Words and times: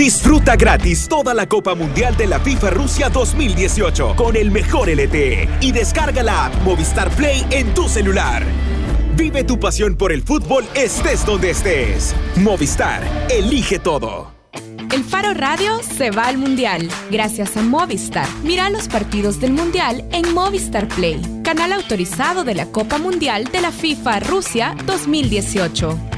Disfruta 0.00 0.56
gratis 0.56 1.06
toda 1.08 1.34
la 1.34 1.46
Copa 1.46 1.74
Mundial 1.74 2.16
de 2.16 2.26
la 2.26 2.40
FIFA 2.40 2.70
Rusia 2.70 3.10
2018 3.10 4.16
con 4.16 4.34
el 4.34 4.50
mejor 4.50 4.88
LTE 4.88 5.46
y 5.60 5.72
descarga 5.72 6.22
la 6.22 6.46
app 6.46 6.54
Movistar 6.62 7.10
Play 7.10 7.44
en 7.50 7.74
tu 7.74 7.86
celular. 7.86 8.42
Vive 9.14 9.44
tu 9.44 9.60
pasión 9.60 9.96
por 9.96 10.10
el 10.10 10.22
fútbol 10.22 10.64
estés 10.74 11.26
donde 11.26 11.50
estés. 11.50 12.14
Movistar, 12.36 13.02
elige 13.28 13.78
todo. 13.78 14.32
El 14.90 15.04
Faro 15.04 15.34
Radio 15.34 15.82
se 15.82 16.10
va 16.10 16.28
al 16.28 16.38
Mundial 16.38 16.88
gracias 17.10 17.58
a 17.58 17.60
Movistar. 17.60 18.26
Mira 18.42 18.70
los 18.70 18.88
partidos 18.88 19.38
del 19.38 19.52
Mundial 19.52 20.08
en 20.12 20.32
Movistar 20.32 20.88
Play, 20.88 21.20
canal 21.44 21.74
autorizado 21.74 22.42
de 22.42 22.54
la 22.54 22.64
Copa 22.64 22.96
Mundial 22.96 23.50
de 23.52 23.60
la 23.60 23.70
FIFA 23.70 24.20
Rusia 24.20 24.74
2018. 24.86 26.09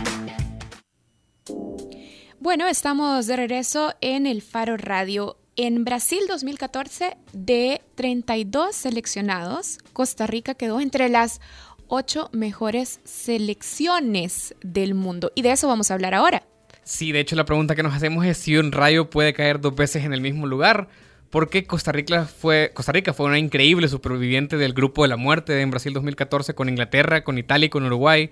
Bueno, 2.43 2.67
estamos 2.67 3.29
de 3.29 3.37
regreso 3.37 3.95
en 4.01 4.27
el 4.27 4.43
Faro 4.43 4.77
Radio. 4.77 5.37
En 5.55 5.85
Brasil 5.85 6.19
2014, 6.27 7.17
de 7.33 7.83
32 7.95 8.75
seleccionados, 8.75 9.79
Costa 9.93 10.27
Rica 10.27 10.55
quedó 10.55 10.81
entre 10.81 11.09
las 11.09 11.41
ocho 11.87 12.31
mejores 12.33 12.99
selecciones 13.05 14.57
del 14.61 14.95
mundo. 14.95 15.31
Y 15.37 15.43
de 15.43 15.53
eso 15.53 15.69
vamos 15.69 15.93
a 15.93 15.95
hablar 15.95 16.15
ahora. 16.15 16.43
Sí, 16.83 17.13
de 17.13 17.21
hecho 17.21 17.37
la 17.37 17.45
pregunta 17.45 17.77
que 17.77 17.85
nos 17.85 17.95
hacemos 17.95 18.27
es 18.27 18.39
si 18.39 18.57
un 18.57 18.73
rayo 18.73 19.09
puede 19.09 19.35
caer 19.35 19.61
dos 19.61 19.77
veces 19.77 20.05
en 20.05 20.13
el 20.13 20.21
mismo 20.21 20.49
lugar. 20.49 20.89
Porque 21.31 21.65
Costa 21.65 21.93
Rica 21.93 22.25
fue, 22.25 22.73
Costa 22.75 22.91
Rica 22.91 23.13
fue 23.15 23.27
una 23.27 23.39
increíble 23.39 23.87
superviviente 23.87 24.57
del 24.57 24.73
grupo 24.73 25.03
de 25.03 25.09
la 25.09 25.17
muerte 25.17 25.61
en 25.61 25.71
Brasil 25.71 25.93
2014 25.93 26.57
con 26.57 26.69
Inglaterra, 26.69 27.23
con 27.23 27.39
Italia 27.39 27.67
y 27.67 27.71
con 27.71 27.85
Uruguay. 27.85 28.31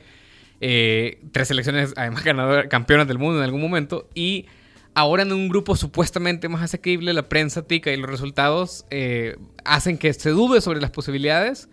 Eh, 0.60 1.22
tres 1.32 1.48
selecciones, 1.48 1.94
además 1.96 2.22
campeonas 2.68 3.08
del 3.08 3.18
mundo 3.18 3.38
en 3.38 3.44
algún 3.44 3.60
momento. 3.60 4.08
Y 4.14 4.46
ahora 4.94 5.22
en 5.22 5.32
un 5.32 5.48
grupo 5.48 5.76
supuestamente 5.76 6.48
más 6.48 6.62
asequible, 6.62 7.12
la 7.12 7.28
prensa 7.28 7.62
tica 7.66 7.90
y 7.92 7.96
los 7.96 8.10
resultados 8.10 8.84
eh, 8.90 9.36
hacen 9.64 9.98
que 9.98 10.12
se 10.12 10.30
dude 10.30 10.60
sobre 10.60 10.80
las 10.80 10.90
posibilidades 10.90 11.68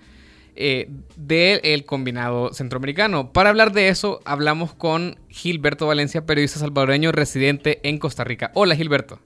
eh, 0.56 0.90
del 1.18 1.86
combinado 1.86 2.54
centroamericano. 2.54 3.34
Para 3.34 3.50
hablar 3.50 3.74
de 3.74 3.90
eso, 3.90 4.22
hablamos 4.26 4.74
con 4.74 5.20
Gilberto 5.30 5.86
Valencia, 5.86 6.26
periodista 6.26 6.60
salvadoreño 6.60 7.12
residente 7.12 7.80
en 7.84 8.00
Costa 8.00 8.24
Rica. 8.24 8.52
Hola, 8.54 8.76
Gilberto. 8.76 9.20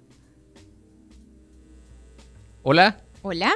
Hola. 2.64 3.02
Hola. 3.22 3.54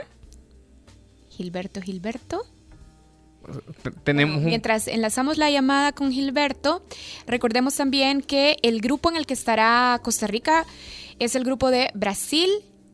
Gilberto, 1.29 1.81
Gilberto 1.81 2.45
tenemos 4.03 4.41
Mientras 4.41 4.87
enlazamos 4.87 5.37
la 5.37 5.49
llamada 5.49 5.91
con 5.91 6.11
Gilberto, 6.11 6.83
recordemos 7.27 7.75
también 7.75 8.21
que 8.21 8.57
el 8.61 8.81
grupo 8.81 9.09
en 9.09 9.17
el 9.17 9.25
que 9.25 9.33
estará 9.33 9.99
Costa 10.03 10.27
Rica 10.27 10.65
es 11.19 11.35
el 11.35 11.43
grupo 11.43 11.71
de 11.71 11.91
Brasil, 11.93 12.49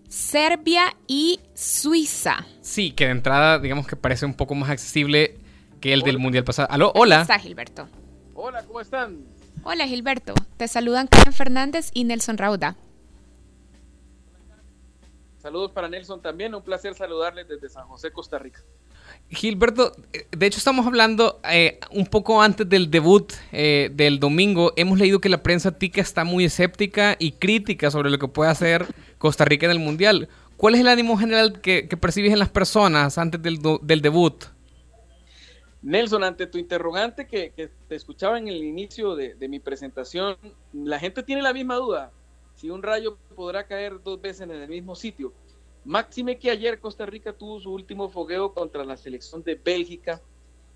Serbia 0.08 0.96
y 1.08 1.40
Suiza. 1.54 2.46
Sí, 2.62 2.92
que 2.92 3.06
de 3.06 3.12
entrada 3.12 3.60
digamos 3.60 3.88
que 3.88 3.96
parece 3.96 4.26
un 4.26 4.34
poco 4.34 4.56
más 4.56 4.70
accesible 4.70 5.38
que 5.80 5.94
el 5.94 6.02
del 6.02 6.20
Mundial 6.20 6.44
pasado. 6.44 6.68
¿Aló? 6.72 6.92
Hola. 6.96 7.16
¿Cómo 7.16 7.22
está 7.22 7.40
Gilberto? 7.40 7.88
Hola, 8.36 8.64
¿cómo 8.64 8.82
están? 8.82 9.20
Hola 9.64 9.88
Gilberto, 9.88 10.34
te 10.58 10.68
saludan 10.68 11.08
Karen 11.08 11.34
Fernández 11.34 11.92
y 11.94 12.04
Nelson 12.04 12.38
Rauda. 12.38 12.76
Saludos 15.38 15.72
para 15.72 15.88
Nelson 15.88 16.22
también, 16.22 16.54
un 16.54 16.64
placer 16.64 16.94
saludarles 16.96 17.48
desde 17.48 17.70
San 17.70 17.88
José, 17.88 18.12
Costa 18.12 18.38
Rica. 18.40 18.62
Gilberto, 19.30 19.94
de 20.32 20.46
hecho 20.46 20.58
estamos 20.58 20.86
hablando 20.86 21.40
eh, 21.50 21.80
un 21.92 22.06
poco 22.06 22.42
antes 22.42 22.68
del 22.68 22.92
debut 22.92 23.34
eh, 23.52 23.90
del 23.94 24.20
domingo. 24.20 24.74
Hemos 24.76 25.00
leído 25.00 25.20
que 25.20 25.30
la 25.30 25.42
prensa 25.44 25.72
tica 25.72 26.02
está 26.02 26.24
muy 26.24 26.46
escéptica 26.46 27.16
y 27.20 27.34
crítica 27.34 27.92
sobre 27.92 28.10
lo 28.10 28.20
que 28.20 28.28
puede 28.28 28.52
hacer 28.52 28.86
Costa 29.18 29.46
Rica 29.46 29.66
en 29.66 29.72
el 29.72 29.80
Mundial. 29.80 30.28
¿Cuál 30.58 30.76
es 30.76 30.82
el 30.82 30.88
ánimo 30.88 31.18
general 31.18 31.62
que, 31.62 31.84
percibes 32.00 32.34
en 32.34 32.40
las 32.40 32.50
personas 32.50 33.18
antes 33.18 33.42
del, 33.42 34.02
debut? 34.02 34.46
Nelson, 35.82 36.24
ante 36.24 36.46
tu 36.46 36.58
interrogante 36.58 37.26
que, 37.26 37.72
te 37.88 37.96
escuchaba 37.96 38.38
en 38.38 38.48
el 38.48 38.64
inicio 38.64 39.16
de 39.16 39.48
mi 39.48 39.60
presentación, 39.60 40.38
la 40.74 41.00
gente 41.00 41.24
tiene 41.24 41.42
la 41.42 41.54
misma 41.54 41.76
duda. 41.76 42.12
Si 42.62 42.70
un 42.70 42.84
rayo 42.84 43.18
podrá 43.36 43.66
caer 43.66 44.04
dos 44.04 44.22
veces 44.22 44.42
en 44.42 44.52
el 44.52 44.70
mismo 44.70 44.96
sitio. 44.96 45.34
Máxime 45.84 46.38
que 46.38 46.52
ayer 46.52 46.80
Costa 46.80 47.06
Rica 47.06 47.34
tuvo 47.34 47.60
su 47.60 47.72
último 47.72 48.10
fogueo 48.10 48.54
contra 48.54 48.86
la 48.86 48.98
selección 48.98 49.44
de 49.44 49.56
Bélgica 49.56 50.22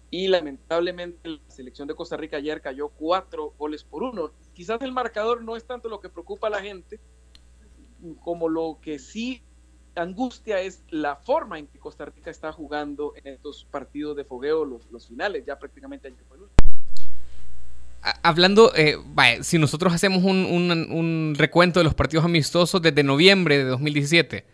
y 0.09 0.27
lamentablemente 0.27 1.29
la 1.29 1.39
selección 1.47 1.87
de 1.87 1.95
Costa 1.95 2.17
Rica 2.17 2.37
ayer 2.37 2.61
cayó 2.61 2.89
cuatro 2.89 3.53
goles 3.57 3.83
por 3.83 4.01
uno. 4.03 4.31
Quizás 4.53 4.81
el 4.81 4.91
marcador 4.91 5.43
no 5.43 5.55
es 5.55 5.65
tanto 5.65 5.89
lo 5.89 5.99
que 5.99 6.09
preocupa 6.09 6.47
a 6.47 6.49
la 6.49 6.61
gente 6.61 6.99
como 8.23 8.49
lo 8.49 8.79
que 8.81 8.99
sí 8.99 9.41
angustia 9.95 10.59
es 10.59 10.83
la 10.89 11.15
forma 11.15 11.59
en 11.59 11.67
que 11.67 11.79
Costa 11.79 12.05
Rica 12.05 12.29
está 12.29 12.51
jugando 12.51 13.13
en 13.15 13.33
estos 13.33 13.65
partidos 13.69 14.17
de 14.17 14.25
fogueo, 14.25 14.65
los, 14.65 15.07
finales, 15.07 15.45
ya 15.45 15.57
prácticamente 15.57 16.07
ayer 16.07 16.19
fue 16.27 16.37
el. 16.37 16.43
Hablando, 18.21 18.71
eh, 18.75 18.97
si 19.41 19.57
nosotros 19.57 19.93
hacemos 19.93 20.23
un, 20.23 20.45
un 20.45 21.33
recuento 21.37 21.79
de 21.79 21.85
los 21.85 21.95
partidos 21.95 22.25
amistosos 22.25 22.81
desde 22.81 23.03
noviembre 23.03 23.57
de 23.57 23.63
2017, 23.63 24.45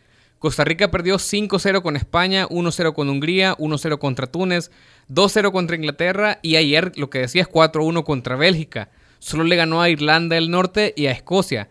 Costa 0.41 0.63
Rica 0.63 0.89
perdió 0.89 1.17
5-0 1.17 1.83
con 1.83 1.95
España, 1.95 2.47
1-0 2.47 2.93
con 2.95 3.11
Hungría, 3.11 3.55
1-0 3.57 3.99
contra 3.99 4.25
Túnez, 4.25 4.71
2-0 5.07 5.51
contra 5.51 5.75
Inglaterra 5.75 6.39
y 6.41 6.55
ayer 6.55 6.97
lo 6.97 7.11
que 7.11 7.19
decía 7.19 7.43
es 7.43 7.47
4-1 7.47 8.03
contra 8.03 8.35
Bélgica. 8.35 8.89
Solo 9.19 9.43
le 9.43 9.55
ganó 9.55 9.83
a 9.83 9.89
Irlanda 9.89 10.33
del 10.33 10.49
Norte 10.49 10.95
y 10.97 11.05
a 11.05 11.11
Escocia. 11.11 11.69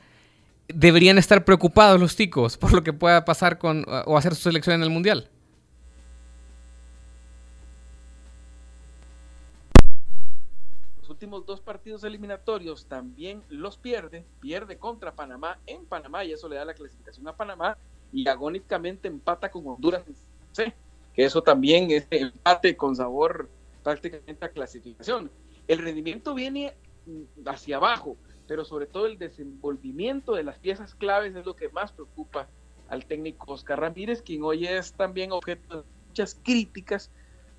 ¿Deberían 0.69 1.19
estar 1.19 1.45
preocupados 1.45 1.99
los 1.99 2.15
ticos 2.15 2.57
por 2.57 2.73
lo 2.73 2.85
que 2.85 2.93
pueda 2.93 3.25
pasar 3.25 3.59
con 3.59 3.85
o 4.07 4.17
hacer 4.17 4.37
su 4.37 4.43
selección 4.43 4.77
en 4.77 4.85
el 4.85 4.91
Mundial? 4.91 5.29
Los 11.01 11.11
últimos 11.11 11.45
dos 11.45 11.61
partidos 11.61 12.05
eliminatorios 12.05 12.87
también 12.87 13.43
los 13.49 13.79
pierde. 13.79 14.25
Pierde 14.39 14.79
contra 14.79 15.17
Panamá 15.17 15.59
en 15.67 15.85
Panamá 15.87 16.25
y 16.25 16.31
eso 16.31 16.49
le 16.49 16.55
da 16.55 16.65
la 16.65 16.75
clasificación 16.75 17.27
a 17.27 17.37
Panamá 17.37 17.77
y 18.13 18.29
agónicamente 18.29 19.09
empata 19.09 19.51
con 19.51 19.67
Honduras. 19.67 20.05
Sí, 20.53 20.65
que 21.15 21.25
eso 21.25 21.43
también 21.43 21.91
es 21.91 22.07
empate 22.11 22.77
con 22.77 22.97
sabor 22.97 23.49
prácticamente 23.83 24.45
a 24.45 24.49
clasificación. 24.49 25.31
El 25.69 25.79
rendimiento 25.79 26.35
viene 26.35 26.75
hacia 27.47 27.77
abajo, 27.77 28.17
pero 28.47 28.65
sobre 28.65 28.87
todo 28.87 29.07
el 29.07 29.19
desenvolvimiento 29.19 30.35
de 30.35 30.43
las 30.43 30.59
piezas 30.59 30.95
claves 30.95 31.35
es 31.37 31.47
lo 31.47 31.55
que 31.55 31.69
más 31.69 31.93
preocupa 31.93 32.49
al 32.89 33.07
técnico 33.07 33.53
Oscar 33.53 33.81
Ramírez, 33.81 34.23
quien 34.23 34.43
hoy 34.43 34.67
es 34.67 34.93
también 34.93 35.33
objeto 35.33 35.79
de 35.79 35.85
muchas 36.09 36.35
críticas, 36.43 37.11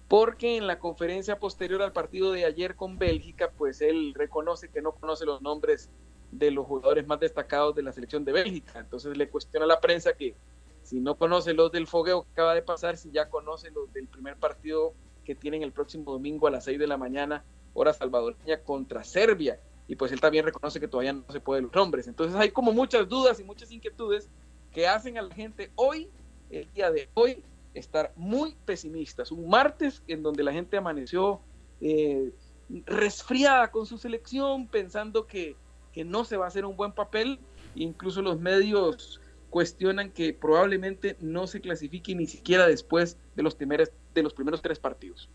porque 0.10 0.58
en 0.58 0.68
la 0.68 0.78
conferencia 0.78 1.40
posterior 1.40 1.82
al 1.82 1.94
partido 1.94 2.34
de 2.34 2.44
ayer 2.44 2.76
con 2.76 2.98
Bélgica, 2.98 3.50
pues 3.58 3.80
él 3.80 4.14
reconoce 4.14 4.68
que 4.68 4.82
no 4.82 4.92
conoce 4.92 5.26
los 5.26 5.42
nombres 5.42 5.90
de 6.32 6.52
los 6.52 6.66
jugadores 6.66 7.06
más 7.08 7.20
destacados 7.20 7.76
de 7.76 7.84
la 7.84 7.92
selección 7.92 8.24
de 8.26 8.32
Bélgica. 8.32 8.80
Entonces 8.80 9.18
le 9.18 9.30
cuestiona 9.30 9.66
a 9.66 9.68
la 9.68 9.80
prensa 9.80 10.14
que 10.14 10.36
si 10.84 11.00
no 11.00 11.16
conoce 11.16 11.54
los 11.54 11.72
del 11.72 11.88
fogueo 11.88 12.24
que 12.24 12.30
acaba 12.32 12.56
de 12.56 12.62
pasar, 12.62 12.98
si 12.98 13.12
ya 13.12 13.30
conoce 13.30 13.70
los 13.72 13.92
del 13.94 14.08
primer 14.08 14.38
partido 14.38 14.94
que 15.24 15.36
tienen 15.36 15.62
el 15.62 15.72
próximo 15.72 16.12
domingo 16.12 16.48
a 16.48 16.52
las 16.52 16.64
6 16.66 16.80
de 16.80 16.88
la 16.88 16.98
mañana, 16.98 17.44
hora 17.74 17.94
salvadoreña, 17.94 18.60
contra 18.62 19.04
Serbia. 19.04 19.60
Y 19.88 19.96
pues 19.96 20.12
él 20.12 20.22
también 20.22 20.46
reconoce 20.46 20.80
que 20.80 20.88
todavía 20.88 21.14
no 21.14 21.26
se 21.30 21.40
puede 21.40 21.62
los 21.62 21.74
nombres. 21.74 22.08
Entonces 22.08 22.36
hay 22.36 22.50
como 22.50 22.72
muchas 22.72 23.08
dudas 23.08 23.40
y 23.40 23.44
muchas 23.44 23.72
inquietudes 23.72 24.30
que 24.72 24.88
hacen 24.88 25.18
a 25.18 25.22
la 25.22 25.34
gente 25.36 25.70
hoy, 25.76 26.10
el 26.50 26.72
día 26.74 26.92
de 26.92 27.10
hoy, 27.14 27.44
estar 27.74 28.14
muy 28.16 28.56
pesimistas. 28.66 29.32
Un 29.32 29.50
martes 29.50 30.02
en 30.08 30.24
donde 30.24 30.44
la 30.44 30.54
gente 30.54 30.78
amaneció 30.78 31.42
eh, 31.82 32.32
resfriada 32.86 33.70
con 33.70 33.86
su 33.86 33.98
selección, 33.98 34.68
pensando 34.68 35.28
que 35.28 35.56
que 35.94 36.04
no 36.04 36.26
se 36.26 36.38
va 36.38 36.46
a 36.46 36.48
hacer 36.48 36.66
un 36.66 36.76
buen 36.76 36.94
papel, 36.94 37.40
incluso 37.76 38.22
los 38.22 38.40
medios 38.40 39.22
cuestionan 39.50 40.12
que 40.12 40.34
probablemente 40.34 41.18
no 41.20 41.46
se 41.46 41.62
clasifique 41.62 42.16
ni 42.16 42.26
siquiera 42.26 42.68
después 42.68 43.18
de 43.36 43.44
los 43.44 43.54
primeros, 43.54 43.92
de 44.16 44.24
los 44.24 44.34
primeros 44.34 44.62
tres 44.62 44.80
partidos. 44.80 45.30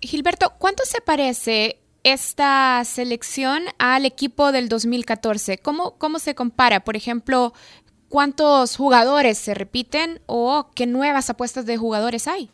Gilberto, 0.00 0.54
¿cuánto 0.58 0.84
se 0.84 1.00
parece 1.02 1.78
esta 2.02 2.82
selección 2.84 3.62
al 3.78 4.06
equipo 4.06 4.52
del 4.52 4.68
2014? 4.70 5.58
¿Cómo, 5.58 5.98
cómo 5.98 6.18
se 6.18 6.34
compara? 6.34 6.80
Por 6.80 6.96
ejemplo, 6.96 7.52
¿cuántos 8.08 8.76
jugadores 8.76 9.36
se 9.36 9.52
repiten 9.52 10.22
o 10.24 10.70
qué 10.74 10.86
nuevas 10.86 11.28
apuestas 11.28 11.66
de 11.66 11.76
jugadores 11.76 12.26
hay? 12.26 12.50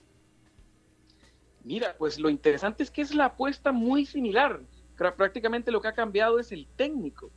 Mira, 1.62 1.94
pues 1.96 2.18
lo 2.18 2.28
interesante 2.28 2.82
es 2.82 2.90
que 2.90 3.02
es 3.02 3.14
la 3.14 3.26
apuesta 3.26 3.70
muy 3.70 4.04
similar 4.06 4.60
prácticamente 4.96 5.70
lo 5.70 5.80
que 5.80 5.88
ha 5.88 5.94
cambiado 5.94 6.38
es 6.38 6.52
el 6.52 6.66
técnico, 6.76 7.30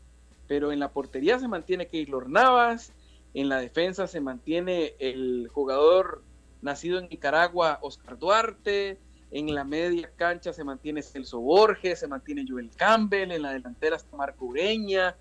pero 0.48 0.72
en 0.72 0.80
la 0.80 0.92
portería 0.92 1.40
se 1.40 1.48
mantiene 1.48 1.88
Keylor 1.88 2.30
Navas, 2.30 2.94
en 3.34 3.50
la 3.50 3.60
defensa 3.60 4.08
se 4.08 4.22
mantiene 4.22 4.94
el 5.00 5.48
jugador 5.52 6.24
nacido 6.62 7.00
en 7.00 7.10
Nicaragua, 7.10 7.80
Oscar 7.82 8.18
Duarte, 8.18 9.00
en 9.32 9.54
la 9.54 9.64
media 9.64 10.12
cancha 10.16 10.54
se 10.54 10.64
mantiene 10.64 11.04
Celso 11.04 11.40
Borges, 11.40 12.00
se 12.00 12.08
mantiene 12.08 12.46
Joel 12.48 12.72
Campbell, 12.76 13.32
en 13.32 13.44
la 13.44 13.52
delantera 13.52 13.96
está 13.96 14.18
Marco 14.18 14.46
Ureña, 14.46 15.16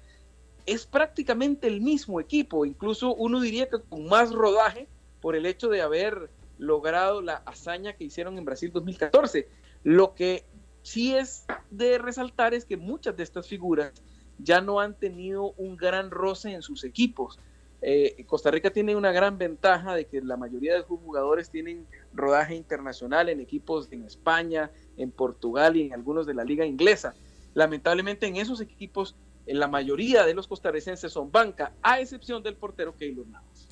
es 0.64 0.86
prácticamente 0.86 1.66
el 1.66 1.80
mismo 1.80 2.20
equipo, 2.20 2.64
incluso 2.64 3.14
uno 3.14 3.40
diría 3.40 3.68
que 3.68 3.80
con 3.80 4.06
más 4.06 4.32
rodaje 4.32 4.88
por 5.20 5.36
el 5.36 5.46
hecho 5.46 5.68
de 5.68 5.82
haber 5.82 6.30
logrado 6.58 7.22
la 7.22 7.36
hazaña 7.46 7.94
que 7.94 8.04
hicieron 8.04 8.36
en 8.38 8.44
Brasil 8.44 8.70
2014. 8.72 9.48
Lo 9.84 10.14
que 10.14 10.44
sí 10.82 11.14
es 11.14 11.44
de 11.70 11.98
resaltar 11.98 12.54
es 12.54 12.64
que 12.64 12.76
muchas 12.76 13.16
de 13.16 13.22
estas 13.22 13.46
figuras 13.46 13.92
ya 14.38 14.60
no 14.60 14.80
han 14.80 14.94
tenido 14.94 15.52
un 15.56 15.76
gran 15.76 16.10
roce 16.10 16.52
en 16.52 16.62
sus 16.62 16.84
equipos. 16.84 17.38
Eh, 17.80 18.24
Costa 18.26 18.50
Rica 18.50 18.70
tiene 18.70 18.96
una 18.96 19.12
gran 19.12 19.38
ventaja 19.38 19.94
de 19.94 20.06
que 20.06 20.20
la 20.20 20.36
mayoría 20.36 20.74
de 20.74 20.80
sus 20.80 20.98
jugadores 20.98 21.50
tienen 21.50 21.86
rodaje 22.12 22.54
internacional 22.54 23.28
en 23.28 23.40
equipos 23.40 23.88
en 23.92 24.04
España, 24.04 24.70
en 24.96 25.10
Portugal 25.10 25.76
y 25.76 25.82
en 25.82 25.94
algunos 25.94 26.26
de 26.26 26.34
la 26.34 26.44
liga 26.44 26.64
inglesa. 26.66 27.14
Lamentablemente 27.54 28.26
en 28.26 28.36
esos 28.36 28.60
equipos 28.60 29.16
la 29.54 29.68
mayoría 29.68 30.24
de 30.24 30.34
los 30.34 30.46
costarricenses 30.46 31.12
son 31.12 31.30
banca, 31.30 31.72
a 31.82 32.00
excepción 32.00 32.42
del 32.42 32.56
portero 32.56 32.94
Keylor 32.96 33.26
Navas. 33.26 33.68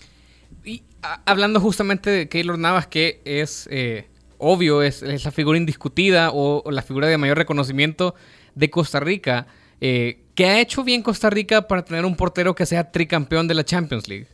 Y 0.65 0.83
hablando 1.25 1.61
justamente 1.61 2.11
de 2.11 2.29
Keylor 2.29 2.59
Navas, 2.59 2.87
que 2.87 3.21
es 3.25 3.69
eh, 3.71 4.09
obvio, 4.39 4.83
es, 4.83 5.03
la 5.03 5.31
figura 5.31 5.59
indiscutida 5.59 6.31
o, 6.33 6.71
la 6.71 6.83
figura 6.83 7.07
de 7.09 7.19
mayor 7.19 7.39
reconocimiento 7.39 8.15
de 8.55 8.71
Costa 8.71 9.01
Rica, 9.01 9.47
eh, 9.81 10.25
¿qué 10.35 10.47
ha 10.47 10.61
hecho 10.61 10.85
bien 10.85 11.03
Costa 11.03 11.31
Rica 11.31 11.69
para 11.69 11.85
tener 11.85 12.05
un 12.05 12.17
portero 12.17 12.55
que 12.55 12.67
sea 12.67 12.91
tricampeón 12.91 13.49
de 13.49 13.55
la 13.55 13.65
Champions 13.65 14.09
League? 14.09 14.29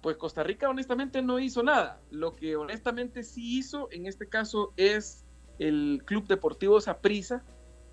Pues 0.00 0.16
Costa 0.16 0.42
Rica 0.42 0.68
honestamente 0.68 1.22
no 1.22 1.38
hizo 1.38 1.62
nada. 1.62 2.00
Lo 2.10 2.36
que 2.36 2.56
honestamente 2.56 3.22
sí 3.22 3.58
hizo 3.58 3.88
en 3.90 4.06
este 4.06 4.28
caso 4.28 4.72
es 4.76 5.24
el 5.58 6.02
Club 6.04 6.26
Deportivo 6.28 6.80
Saprissa 6.80 7.42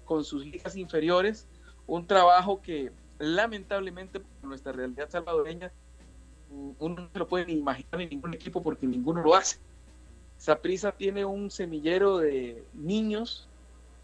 con 0.05 0.23
sus 0.23 0.45
ligas 0.45 0.75
inferiores 0.75 1.47
un 1.87 2.07
trabajo 2.07 2.61
que 2.61 2.91
lamentablemente 3.19 4.19
por 4.19 4.49
nuestra 4.49 4.71
realidad 4.71 5.09
salvadoreña 5.09 5.71
uno 6.79 7.01
no 7.01 7.09
se 7.11 7.19
lo 7.19 7.27
puede 7.27 7.45
ni 7.45 7.53
imaginar 7.53 8.01
en 8.01 8.09
ningún 8.09 8.33
equipo 8.33 8.61
porque 8.61 8.87
ninguno 8.87 9.21
lo 9.21 9.35
hace. 9.35 9.57
Saprisa 10.37 10.91
tiene 10.91 11.25
un 11.25 11.49
semillero 11.49 12.17
de 12.17 12.63
niños 12.73 13.47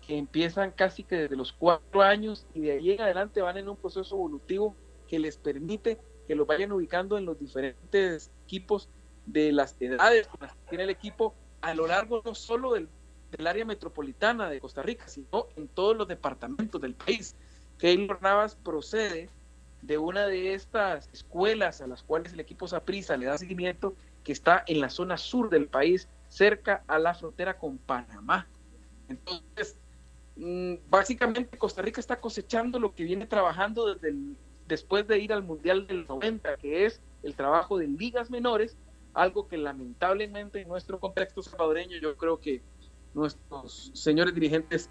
que 0.06 0.18
empiezan 0.18 0.72
casi 0.72 1.04
que 1.04 1.16
desde 1.16 1.36
los 1.36 1.54
cuatro 1.54 2.02
años 2.02 2.46
y 2.54 2.62
de 2.62 2.72
ahí 2.74 2.92
en 2.92 3.02
adelante 3.02 3.42
van 3.42 3.58
en 3.58 3.70
un 3.70 3.78
proceso 3.78 4.16
evolutivo 4.16 4.76
que 5.08 5.20
les 5.20 5.38
permite 5.38 6.00
que 6.28 6.36
los 6.36 6.48
vayan 6.48 6.72
ubicando 6.72 7.18
en 7.18 7.26
los 7.26 7.38
diferentes 7.38 8.32
equipos 8.46 8.90
de 9.26 9.52
las 9.52 9.76
edades 9.80 10.28
que 10.28 10.48
tiene 10.70 10.86
el 10.86 10.90
equipo 10.90 11.36
a 11.62 11.74
lo 11.74 11.86
largo 11.88 12.22
no 12.26 12.34
solo 12.34 12.74
del, 12.74 12.90
del 13.32 13.48
área 13.48 13.66
metropolitana 13.66 14.50
de 14.50 14.60
Costa 14.60 14.82
Rica, 14.82 15.08
sino 15.08 15.48
en 15.56 15.68
todos 15.68 15.96
los 15.96 16.08
departamentos 16.08 16.82
del 16.82 16.96
país. 16.96 17.36
Keylor 17.78 18.22
Navas 18.22 18.56
procede 18.56 19.30
de 19.82 19.98
una 19.98 20.28
de 20.28 20.54
estas 20.54 21.10
escuelas 21.14 21.82
a 21.82 21.88
las 21.88 22.04
cuales 22.04 22.34
el 22.34 22.40
equipo 22.40 22.68
Saprissa 22.68 23.18
le 23.18 23.26
da 23.26 23.38
seguimiento, 23.38 23.96
que 24.24 24.32
está 24.32 24.64
en 24.68 24.80
la 24.80 24.90
zona 24.90 25.18
sur 25.18 25.50
del 25.50 25.68
país, 25.68 26.08
cerca 26.32 26.84
a 26.88 26.98
la 26.98 27.14
frontera 27.14 27.58
con 27.58 27.78
Panamá. 27.78 28.48
Entonces, 29.10 29.78
mm, 30.38 30.76
básicamente 30.90 31.58
Costa 31.58 31.82
Rica 31.82 32.00
está 32.00 32.22
cosechando 32.22 32.80
lo 32.80 32.96
que 32.96 33.04
viene 33.04 33.28
trabajando 33.28 33.94
desde 33.94 34.16
después 34.66 35.06
de 35.06 35.20
ir 35.20 35.34
al 35.34 35.44
Mundial 35.44 35.86
del 35.86 36.08
90, 36.08 36.56
que 36.56 36.86
es 36.86 37.02
el 37.24 37.36
trabajo 37.36 37.78
de 37.78 37.90
ligas 37.90 38.30
menores, 38.30 38.78
algo 39.14 39.50
que 39.50 39.58
lamentablemente 39.58 40.62
en 40.62 40.70
nuestro 40.70 41.02
contexto 41.02 41.44
salvadoreño 41.44 41.98
yo 42.02 42.16
creo 42.16 42.40
que 42.40 42.62
nuestros 43.14 43.92
señores 43.94 44.34
dirigentes 44.34 44.90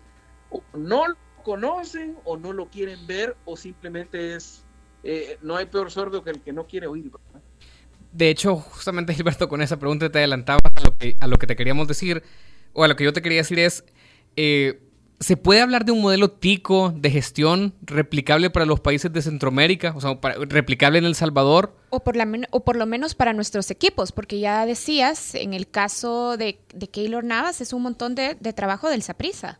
no 0.75 1.05
conocen 1.43 2.19
o 2.25 2.37
no 2.37 2.53
lo 2.53 2.69
quieren 2.69 3.07
ver 3.07 3.35
o 3.47 3.57
simplemente 3.57 4.35
es, 4.35 4.67
eh, 5.03 5.39
no 5.41 5.57
hay 5.57 5.65
peor 5.65 5.91
sordo 5.91 6.23
que 6.23 6.31
el 6.31 6.43
que 6.43 6.53
no 6.53 6.67
quiere 6.67 6.87
oír. 6.87 7.11
De 8.13 8.29
hecho, 8.31 8.57
justamente 8.57 9.15
Gilberto, 9.15 9.49
con 9.49 9.63
esa 9.63 9.79
pregunta 9.79 10.11
te 10.11 10.19
adelantaba 10.19 10.61
a 10.75 10.81
lo 10.81 10.97
que, 10.97 11.17
a 11.21 11.27
lo 11.27 11.37
que 11.39 11.47
te 11.47 11.57
queríamos 11.57 11.89
decir, 11.89 12.23
o 12.73 12.85
a 12.85 12.89
lo 12.89 12.97
que 12.97 13.05
yo 13.05 13.13
te 13.13 13.23
quería 13.23 13.39
decir 13.39 13.59
es, 13.59 13.85
eh, 14.37 14.83
¿se 15.19 15.37
puede 15.37 15.61
hablar 15.61 15.85
de 15.85 15.93
un 15.93 16.01
modelo 16.01 16.31
tico 16.31 16.93
de 16.97 17.11
gestión 17.11 17.75
replicable 17.83 18.51
para 18.51 18.67
los 18.67 18.81
países 18.81 19.13
de 19.13 19.23
Centroamérica? 19.23 19.93
O 19.97 20.01
sea, 20.01 20.19
replicable 20.49 20.99
en 20.99 21.05
El 21.05 21.15
Salvador. 21.15 21.77
O 21.91 22.01
por, 22.01 22.17
la, 22.17 22.27
o 22.51 22.65
por 22.65 22.77
lo 22.77 22.87
menos 22.87 23.15
para 23.15 23.33
nuestros 23.33 23.71
equipos, 23.71 24.13
porque 24.13 24.39
ya 24.41 24.65
decías, 24.67 25.35
en 25.35 25.55
el 25.55 25.69
caso 25.69 26.37
de, 26.37 26.61
de 26.75 26.89
Keylor 26.89 27.25
Navas, 27.25 27.61
es 27.61 27.73
un 27.73 27.83
montón 27.83 28.15
de, 28.15 28.37
de 28.39 28.53
trabajo 28.53 28.89
del 28.89 29.03
Saprisa. 29.03 29.59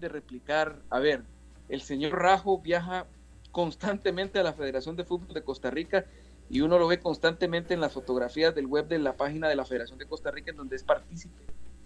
de 0.00 0.08
replicar. 0.08 0.82
A 0.90 0.98
ver, 0.98 1.24
el 1.68 1.80
señor 1.80 2.12
Rajo 2.12 2.60
viaja 2.60 3.06
constantemente 3.54 4.40
a 4.40 4.42
la 4.42 4.52
Federación 4.52 4.96
de 4.96 5.04
Fútbol 5.04 5.32
de 5.32 5.44
Costa 5.44 5.70
Rica 5.70 6.04
y 6.50 6.60
uno 6.60 6.76
lo 6.76 6.88
ve 6.88 6.98
constantemente 6.98 7.72
en 7.72 7.80
las 7.80 7.92
fotografías 7.92 8.52
del 8.52 8.66
web 8.66 8.88
de 8.88 8.98
la 8.98 9.16
página 9.16 9.48
de 9.48 9.54
la 9.54 9.64
Federación 9.64 9.96
de 9.96 10.06
Costa 10.06 10.32
Rica 10.32 10.50
en 10.50 10.56
donde 10.56 10.74
es 10.74 10.82
partícipe 10.82 11.36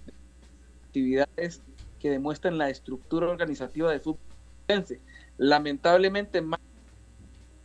de 0.06 0.12
actividades 0.86 1.60
que 2.00 2.08
demuestran 2.08 2.56
la 2.56 2.70
estructura 2.70 3.28
organizativa 3.28 3.90
del 3.90 4.00
fútbol. 4.00 4.18
Lamentablemente 5.36 6.40
más 6.40 6.58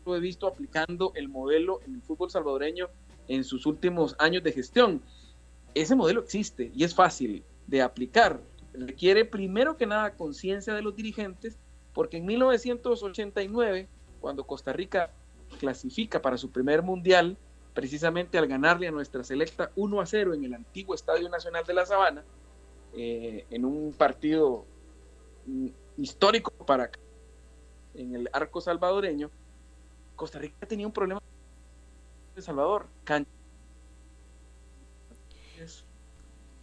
lo 0.05 0.17
he 0.17 0.19
visto 0.19 0.47
aplicando 0.47 1.13
el 1.15 1.29
modelo 1.29 1.79
en 1.85 1.95
el 1.95 2.01
fútbol 2.01 2.29
salvadoreño 2.29 2.89
en 3.29 3.45
sus 3.45 3.65
últimos 3.65 4.17
años 4.19 4.43
de 4.43 4.51
gestión. 4.51 5.01
Ese 5.75 5.95
modelo 5.95 6.19
existe 6.19 6.73
y 6.75 6.83
es 6.83 6.93
fácil 6.93 7.45
de 7.67 7.81
aplicar 7.81 8.41
requiere 8.73 9.23
primero 9.23 9.77
que 9.77 9.85
nada 9.85 10.15
conciencia 10.15 10.73
de 10.73 10.81
los 10.81 10.93
dirigentes, 10.93 11.57
porque 11.93 12.17
en 12.17 12.25
1989, 12.25 13.87
cuando 14.19 14.45
Costa 14.45 14.73
Rica 14.73 15.11
clasifica 15.59 16.21
para 16.21 16.37
su 16.37 16.51
primer 16.51 16.81
mundial, 16.81 17.37
precisamente 17.73 18.37
al 18.37 18.47
ganarle 18.47 18.87
a 18.87 18.91
nuestra 18.91 19.23
selecta 19.23 19.71
1 19.75 20.01
a 20.01 20.05
0 20.05 20.33
en 20.33 20.43
el 20.45 20.53
antiguo 20.53 20.95
Estadio 20.95 21.29
Nacional 21.29 21.65
de 21.65 21.73
la 21.73 21.85
Sabana, 21.85 22.23
eh, 22.93 23.45
en 23.49 23.65
un 23.65 23.93
partido 23.93 24.65
mm, 25.45 25.67
histórico 25.97 26.51
para 26.65 26.91
en 27.95 28.15
el 28.15 28.29
arco 28.33 28.61
salvadoreño, 28.61 29.29
Costa 30.15 30.39
Rica 30.39 30.65
tenía 30.67 30.87
un 30.87 30.93
problema 30.93 31.21
de 32.35 32.41
Salvador, 32.41 32.87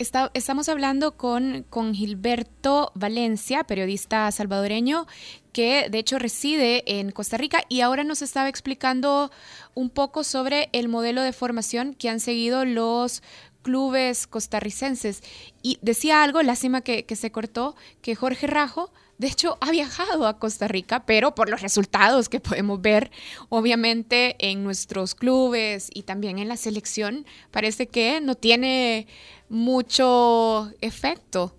estamos 0.01 0.71
hablando 0.71 1.19
con, 1.19 1.67
con 1.69 1.95
Gilberto 1.95 2.91
Valencia, 2.95 3.65
periodista 3.65 4.31
salvadoreño, 4.33 5.07
que 5.53 5.89
de 5.91 5.99
hecho 5.99 6.19
reside 6.19 6.99
en 6.99 7.11
Costa 7.11 7.37
Rica 7.37 7.65
y 7.69 7.83
ahora 7.83 8.03
nos 8.03 8.23
estaba 8.23 8.49
explicando 8.49 9.31
un 9.75 9.91
poco 9.91 10.25
sobre 10.25 10.71
el 10.73 10.89
modelo 10.89 11.21
de 11.21 11.35
formación 11.35 11.93
que 11.93 12.09
han 12.09 12.21
seguido 12.21 12.65
los 12.65 13.23
clubes 13.63 14.27
costarricenses. 14.27 15.23
Y 15.63 15.79
decía 15.83 16.23
algo, 16.23 16.43
lástima 16.43 16.81
que, 16.81 17.05
que 17.05 17.17
se 17.17 17.31
cortó, 17.31 17.77
que 18.03 18.15
Jorge 18.15 18.47
Rajo 18.47 18.93
de 19.21 19.27
hecho, 19.27 19.59
ha 19.61 19.71
viajado 19.71 20.27
a 20.27 20.39
Costa 20.39 20.67
Rica, 20.67 21.05
pero 21.05 21.35
por 21.35 21.51
los 21.51 21.61
resultados 21.61 22.31
que 22.31 22.41
podemos 22.41 22.81
ver, 22.81 23.11
obviamente, 23.51 24.35
en 24.39 24.65
nuestros 24.65 25.15
clubes 25.15 25.91
y 25.93 26.05
también 26.05 26.39
en 26.39 26.49
la 26.49 26.57
selección, 26.57 27.27
parece 27.51 27.87
que 27.87 28.23
no 28.23 28.35
tiene 28.35 29.07
mucho 29.51 30.73
efecto 30.81 31.55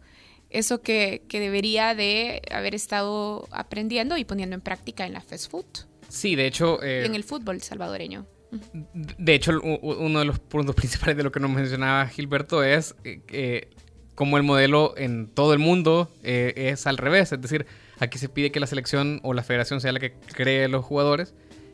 eso 0.49 0.81
que, 0.81 1.21
debería 1.29 1.93
de 1.93 2.41
haber 2.49 2.73
estado 2.73 3.47
aprendiendo 3.51 4.17
y 4.17 4.25
poniendo 4.25 4.55
en 4.55 4.61
práctica 4.61 5.05
en 5.05 5.13
la 5.13 5.21
fast 5.21 5.51
food. 5.51 5.65
Sí, 6.09 6.35
de 6.35 6.47
hecho... 6.47 6.81
Eh, 6.81 7.05
en 7.05 7.13
el 7.13 7.23
fútbol 7.23 7.61
salvadoreño. 7.61 8.25
De 9.17 9.33
hecho, 9.33 9.59
uno 9.61 10.19
de 10.19 10.25
los 10.25 10.39
puntos 10.39 10.75
principales 10.77 11.17
de 11.17 11.23
lo 11.23 11.31
que 11.31 11.39
nos 11.39 11.51
mencionaba 11.51 12.07
Gilberto 12.07 12.63
es 12.63 12.95
eh, 13.03 13.69
como 14.15 14.37
el 14.37 14.43
modelo 14.43 14.93
en 14.97 15.27
todo 15.27 15.53
el 15.53 15.59
mundo 15.59 16.11
eh, 16.23 16.53
es 16.55 16.85
al 16.87 16.97
revés. 16.97 17.31
Es 17.31 17.41
decir, 17.41 17.65
aquí 17.99 18.17
se 18.17 18.29
pide 18.29 18.51
que 18.51 18.59
la 18.59 18.67
selección 18.67 19.19
o 19.23 19.33
la 19.33 19.43
federación 19.43 19.81
sea 19.81 19.91
la 19.91 19.99
que 19.99 20.13
cree 20.13 20.67
los 20.67 20.85
jugadores. 20.85 21.33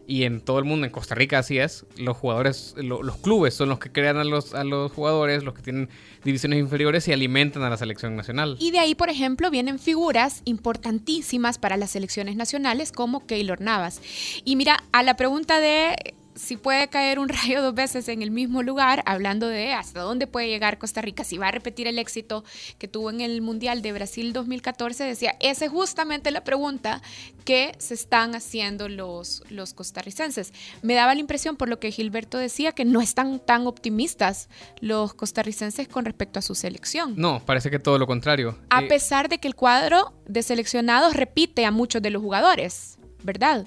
Y 0.09 0.23
en 0.23 0.39
todo 0.39 0.57
el 0.59 0.63
mundo, 0.63 0.85
en 0.85 0.91
Costa 0.93 1.15
Rica 1.15 1.39
así 1.39 1.59
es, 1.59 1.85
los 1.97 2.15
jugadores, 2.15 2.75
los 2.77 3.17
clubes 3.17 3.53
son 3.53 3.67
los 3.67 3.77
que 3.77 3.91
crean 3.91 4.15
a 4.15 4.23
los, 4.23 4.53
a 4.53 4.63
los 4.63 4.89
jugadores, 4.93 5.43
los 5.43 5.53
que 5.53 5.61
tienen 5.61 5.89
divisiones 6.23 6.59
inferiores 6.59 7.05
y 7.09 7.11
alimentan 7.11 7.61
a 7.63 7.69
la 7.69 7.75
selección 7.75 8.15
nacional. 8.15 8.55
Y 8.57 8.71
de 8.71 8.79
ahí, 8.79 8.95
por 8.95 9.09
ejemplo, 9.09 9.51
vienen 9.51 9.79
figuras 9.79 10.43
importantísimas 10.45 11.57
para 11.57 11.75
las 11.75 11.91
selecciones 11.91 12.37
nacionales 12.37 12.93
como 12.93 13.27
Keylor 13.27 13.59
Navas. 13.59 14.01
Y 14.45 14.55
mira, 14.55 14.81
a 14.93 15.03
la 15.03 15.17
pregunta 15.17 15.59
de 15.59 16.15
si 16.37 16.57
puede 16.57 16.87
caer 16.87 17.19
un 17.19 17.29
rayo 17.29 17.61
dos 17.61 17.73
veces 17.73 18.07
en 18.07 18.21
el 18.21 18.31
mismo 18.31 18.63
lugar, 18.63 19.03
hablando 19.05 19.47
de 19.47 19.73
hasta 19.73 20.01
dónde 20.01 20.27
puede 20.27 20.47
llegar 20.47 20.77
Costa 20.77 21.01
Rica, 21.01 21.23
si 21.23 21.37
va 21.37 21.47
a 21.47 21.51
repetir 21.51 21.87
el 21.87 21.99
éxito 21.99 22.43
que 22.77 22.87
tuvo 22.87 23.09
en 23.09 23.21
el 23.21 23.41
Mundial 23.41 23.81
de 23.81 23.91
Brasil 23.91 24.33
2014, 24.33 25.03
decía, 25.03 25.35
esa 25.39 25.65
es 25.65 25.71
justamente 25.71 26.31
la 26.31 26.43
pregunta 26.43 27.01
que 27.43 27.73
se 27.79 27.93
están 27.93 28.35
haciendo 28.35 28.89
los, 28.89 29.43
los 29.49 29.73
costarricenses. 29.73 30.53
Me 30.81 30.93
daba 30.93 31.13
la 31.13 31.19
impresión, 31.19 31.55
por 31.55 31.69
lo 31.69 31.79
que 31.79 31.91
Gilberto 31.91 32.37
decía, 32.37 32.71
que 32.71 32.85
no 32.85 33.01
están 33.01 33.39
tan 33.39 33.67
optimistas 33.67 34.49
los 34.79 35.13
costarricenses 35.13 35.87
con 35.87 36.05
respecto 36.05 36.39
a 36.39 36.41
su 36.41 36.55
selección. 36.55 37.13
No, 37.17 37.41
parece 37.45 37.71
que 37.71 37.79
todo 37.79 37.97
lo 37.97 38.07
contrario. 38.07 38.57
A 38.69 38.83
eh, 38.83 38.87
pesar 38.87 39.29
de 39.29 39.39
que 39.39 39.47
el 39.47 39.55
cuadro 39.55 40.13
de 40.25 40.43
seleccionados 40.43 41.15
repite 41.15 41.65
a 41.65 41.71
muchos 41.71 42.01
de 42.01 42.09
los 42.09 42.21
jugadores, 42.21 42.97
¿verdad? 43.23 43.65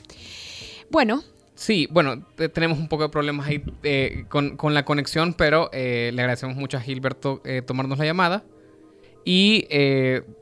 Bueno, 0.90 1.22
Sí, 1.60 1.86
bueno, 1.90 2.24
tenemos 2.54 2.78
un 2.78 2.88
poco 2.88 3.02
de 3.02 3.10
problemas 3.10 3.46
ahí 3.46 3.62
eh, 3.82 4.24
con, 4.30 4.56
la 4.72 4.86
conexión, 4.86 5.34
pero 5.34 5.68
eh, 5.74 6.10
le 6.14 6.22
agradecemos 6.22 6.56
mucho 6.56 6.78
a 6.78 6.80
Gilberto 6.80 7.42
eh, 7.44 7.60
tomarnos 7.60 7.98
la 7.98 8.06
llamada. 8.06 8.44
Y 9.26 9.66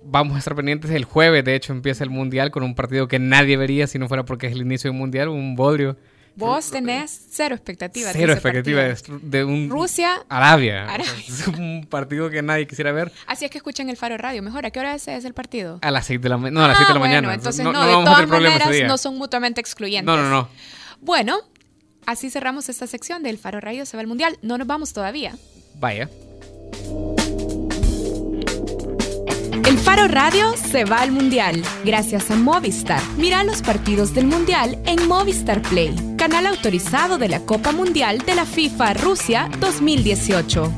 vamos 0.04 0.36
a 0.36 0.38
estar 0.38 0.54
pendientes 0.54 0.92
el 0.92 1.04
jueves, 1.04 1.44
de 1.44 1.56
hecho 1.56 1.72
empieza 1.72 2.04
el 2.04 2.10
Mundial 2.10 2.52
con 2.52 2.62
un 2.62 2.76
partido 2.76 3.08
que 3.08 3.18
nadie 3.18 3.56
vería 3.56 3.88
si 3.88 3.98
no 3.98 4.06
fuera 4.06 4.24
porque 4.24 4.46
es 4.46 4.52
el 4.52 4.60
inicio 4.60 4.92
del 4.92 4.96
Mundial, 4.96 5.28
un 5.28 5.56
bodrio. 5.56 5.96
Vos 6.36 6.70
tenés 6.70 7.26
cero 7.30 7.56
expectativas. 7.56 8.12
Cero 8.12 8.32
expectativas 8.32 9.02
de 9.20 9.42
un... 9.42 9.68
Rusia. 9.70 10.24
Arabia. 10.28 10.86
Es 10.96 11.48
un 11.48 11.88
partido 11.90 12.30
que 12.30 12.42
nadie 12.42 12.68
quisiera 12.68 12.92
ver. 12.92 13.10
Así 13.26 13.44
es 13.44 13.50
que 13.50 13.58
escuchen 13.58 13.90
el 13.90 13.96
Faro 13.96 14.16
Radio. 14.18 14.40
Mejor, 14.40 14.64
¿a 14.66 14.70
qué 14.70 14.78
hora 14.78 14.94
es, 14.94 15.08
el 15.08 15.34
partido? 15.34 15.80
A 15.82 15.90
las 15.90 16.06
6 16.06 16.20
de 16.20 16.28
la, 16.28 16.36
no, 16.36 16.64
a 16.64 16.68
las 16.68 16.76
7 16.76 16.92
de 16.92 16.98
la 16.98 17.04
ah, 17.04 17.08
mañana. 17.08 17.34
Entonces, 17.34 17.64
no, 17.64 17.84
de 17.84 18.04
todas 18.04 18.28
maneras, 18.28 18.70
no 18.86 18.96
son 18.98 19.18
mutuamente 19.18 19.60
excluyentes. 19.60 20.06
No, 20.06 20.16
no, 20.16 20.30
no. 20.30 20.48
Bueno, 21.00 21.38
así 22.06 22.30
cerramos 22.30 22.68
esta 22.68 22.86
sección 22.86 23.22
del 23.22 23.38
Faro 23.38 23.60
Radio 23.60 23.86
se 23.86 23.96
va 23.96 24.00
al 24.00 24.06
Mundial. 24.06 24.38
No 24.42 24.58
nos 24.58 24.66
vamos 24.66 24.92
todavía. 24.92 25.36
Vaya. 25.74 26.08
El 29.68 29.76
Faro 29.76 30.08
Radio 30.08 30.54
se 30.56 30.84
va 30.84 31.02
al 31.02 31.12
Mundial 31.12 31.62
gracias 31.84 32.30
a 32.30 32.36
Movistar. 32.36 33.02
Mira 33.18 33.44
los 33.44 33.60
partidos 33.60 34.14
del 34.14 34.26
Mundial 34.26 34.78
en 34.86 35.06
Movistar 35.06 35.60
Play, 35.60 35.94
canal 36.16 36.46
autorizado 36.46 37.18
de 37.18 37.28
la 37.28 37.40
Copa 37.40 37.72
Mundial 37.72 38.18
de 38.24 38.34
la 38.34 38.46
FIFA 38.46 38.94
Rusia 38.94 39.50
2018. 39.60 40.72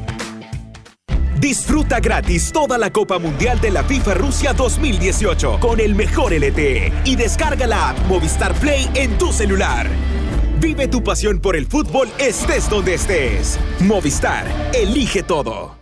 Disfruta 1.40 2.00
gratis 2.00 2.52
toda 2.52 2.76
la 2.76 2.92
Copa 2.92 3.18
Mundial 3.18 3.60
de 3.60 3.70
la 3.70 3.82
FIFA 3.84 4.14
Rusia 4.14 4.52
2018 4.52 5.58
con 5.60 5.80
el 5.80 5.94
mejor 5.94 6.32
LTE 6.34 6.92
y 7.04 7.16
descarga 7.16 7.66
la 7.66 7.90
app 7.90 7.98
Movistar 8.08 8.52
Play 8.54 8.90
en 8.94 9.16
tu 9.16 9.32
celular. 9.32 9.88
Vive 10.60 10.88
tu 10.88 11.02
pasión 11.02 11.40
por 11.40 11.56
el 11.56 11.66
fútbol 11.66 12.08
estés 12.18 12.68
donde 12.68 12.94
estés. 12.94 13.58
Movistar, 13.80 14.46
elige 14.74 15.22
todo. 15.22 15.79